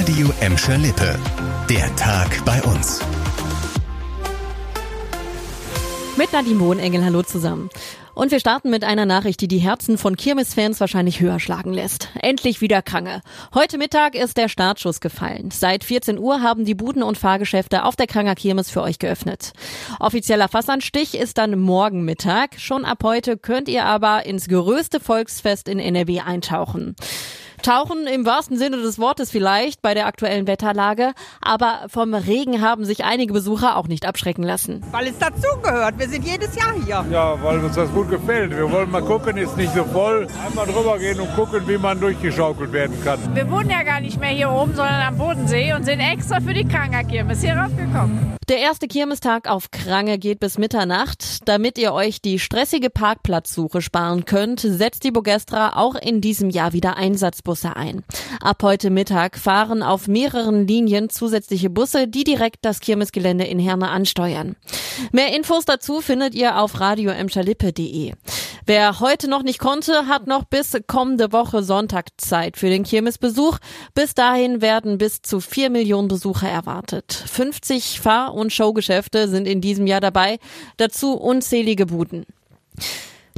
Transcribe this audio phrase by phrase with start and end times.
[0.00, 1.18] Radio Emscher Lippe.
[1.68, 3.00] Der Tag bei uns.
[6.16, 7.68] Mit Nadine Wohnengel, hallo zusammen.
[8.14, 12.08] Und wir starten mit einer Nachricht, die die Herzen von Kirmes-Fans wahrscheinlich höher schlagen lässt.
[12.18, 13.20] Endlich wieder Krange.
[13.54, 15.50] Heute Mittag ist der Startschuss gefallen.
[15.50, 19.52] Seit 14 Uhr haben die Buden und Fahrgeschäfte auf der Kranger Kirmes für euch geöffnet.
[19.98, 22.58] Offizieller Fassanstich ist dann morgen Mittag.
[22.58, 26.96] Schon ab heute könnt ihr aber ins größte Volksfest in NRW eintauchen.
[27.62, 32.84] Tauchen im wahrsten Sinne des Wortes vielleicht bei der aktuellen Wetterlage, aber vom Regen haben
[32.84, 34.82] sich einige Besucher auch nicht abschrecken lassen.
[34.90, 35.98] Weil es dazugehört.
[35.98, 37.04] Wir sind jedes Jahr hier.
[37.10, 38.50] Ja, weil uns das gut gefällt.
[38.50, 40.26] Wir wollen mal gucken, ist nicht so voll.
[40.46, 43.18] Einmal drüber gehen und gucken, wie man durchgeschaukelt werden kann.
[43.34, 46.54] Wir wohnen ja gar nicht mehr hier oben, sondern am Bodensee und sind extra für
[46.54, 48.36] die Krangerkirmes hier raufgekommen.
[48.48, 51.48] Der erste Kirmestag auf Krange geht bis Mitternacht.
[51.48, 56.72] Damit ihr euch die stressige Parkplatzsuche sparen könnt, setzt die Bogestra auch in diesem Jahr
[56.72, 58.04] wieder Einsatzbusse ein.
[58.40, 63.88] Ab heute Mittag fahren auf mehreren Linien zusätzliche Busse, die direkt das Kirmesgelände in Herne
[63.88, 64.56] ansteuern.
[65.12, 68.12] Mehr Infos dazu findet ihr auf radioemschalippe.de.
[68.66, 73.58] Wer heute noch nicht konnte, hat noch bis kommende Woche Sonntag Zeit für den Kirmesbesuch.
[73.94, 77.12] Bis dahin werden bis zu vier Millionen Besucher erwartet.
[77.12, 80.38] 50 Fahr- und Showgeschäfte sind in diesem Jahr dabei,
[80.76, 82.26] dazu unzählige Buden.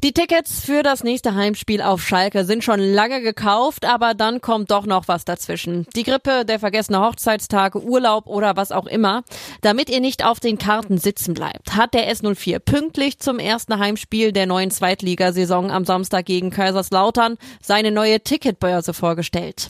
[0.05, 4.73] Die Tickets für das nächste Heimspiel auf Schalke sind schon lange gekauft, aber dann kommt
[4.73, 5.87] doch noch was dazwischen.
[5.95, 9.23] Die Grippe, der vergessene Hochzeitstag, Urlaub oder was auch immer.
[9.61, 14.33] Damit ihr nicht auf den Karten sitzen bleibt, hat der S04 pünktlich zum ersten Heimspiel
[14.33, 19.69] der neuen Zweitligasaison am Samstag gegen Kaiserslautern seine neue Ticketbörse vorgestellt.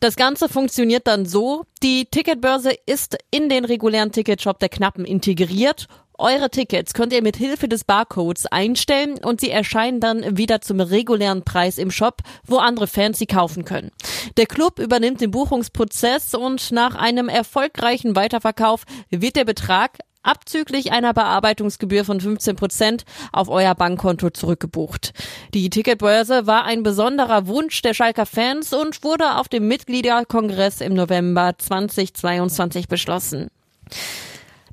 [0.00, 5.86] Das Ganze funktioniert dann so, die Ticketbörse ist in den regulären Ticketshop der Knappen integriert
[6.18, 10.80] eure Tickets könnt ihr mit Hilfe des Barcodes einstellen und sie erscheinen dann wieder zum
[10.80, 13.90] regulären Preis im Shop, wo andere Fans sie kaufen können.
[14.36, 21.14] Der Club übernimmt den Buchungsprozess und nach einem erfolgreichen Weiterverkauf wird der Betrag abzüglich einer
[21.14, 25.12] Bearbeitungsgebühr von 15 Prozent auf euer Bankkonto zurückgebucht.
[25.54, 30.94] Die Ticketbörse war ein besonderer Wunsch der Schalker Fans und wurde auf dem Mitgliederkongress im
[30.94, 33.48] November 2022 beschlossen.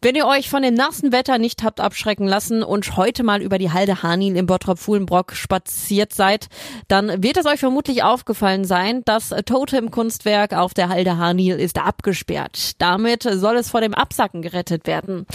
[0.03, 3.57] Wenn ihr euch von dem nassen Wetter nicht habt abschrecken lassen und heute mal über
[3.57, 6.49] die Halde Hanin im Bottrop-Fuhlenbrock spaziert seid,
[6.89, 12.73] dann wird es euch vermutlich aufgefallen sein, das Totem-Kunstwerk auf der Halde Hanil ist abgesperrt.
[12.79, 15.25] Damit soll es vor dem Absacken gerettet werden.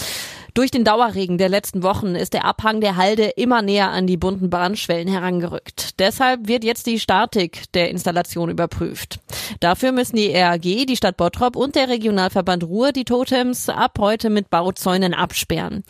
[0.58, 4.16] Durch den Dauerregen der letzten Wochen ist der Abhang der Halde immer näher an die
[4.16, 6.00] bunten Bahnschwellen herangerückt.
[6.00, 9.20] Deshalb wird jetzt die Statik der Installation überprüft.
[9.60, 14.30] Dafür müssen die RAG, die Stadt Bottrop und der Regionalverband Ruhr die Totems ab heute
[14.30, 15.84] mit Bauzäunen absperren.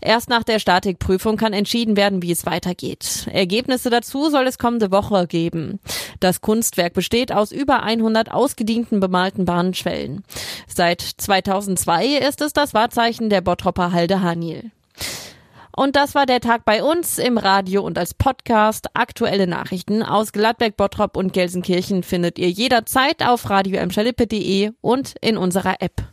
[0.00, 3.28] Erst nach der Statikprüfung kann entschieden werden, wie es weitergeht.
[3.32, 5.80] Ergebnisse dazu soll es kommende Woche geben.
[6.20, 10.22] Das Kunstwerk besteht aus über 100 ausgedienten bemalten Bahnschwellen.
[10.66, 14.70] Seit 2002 ist es das Wahrzeichen der Bottroper Halde Hanil.
[15.78, 18.88] Und das war der Tag bei uns im Radio und als Podcast.
[18.94, 23.80] Aktuelle Nachrichten aus Gladbeck, Bottrop und Gelsenkirchen findet ihr jederzeit auf radio
[24.80, 26.08] und in unserer App.